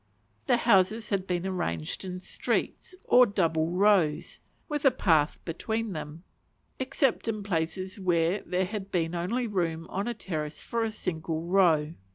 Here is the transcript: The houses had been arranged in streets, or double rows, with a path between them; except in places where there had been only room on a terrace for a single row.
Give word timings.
The 0.47 0.57
houses 0.57 1.11
had 1.11 1.27
been 1.27 1.45
arranged 1.45 2.03
in 2.03 2.21
streets, 2.21 2.95
or 3.03 3.27
double 3.27 3.69
rows, 3.69 4.39
with 4.67 4.83
a 4.83 4.89
path 4.89 5.37
between 5.45 5.93
them; 5.93 6.23
except 6.79 7.27
in 7.27 7.43
places 7.43 7.99
where 7.99 8.41
there 8.41 8.65
had 8.65 8.89
been 8.91 9.13
only 9.13 9.45
room 9.45 9.85
on 9.91 10.07
a 10.07 10.15
terrace 10.15 10.63
for 10.63 10.83
a 10.83 10.89
single 10.89 11.43
row. 11.43 11.93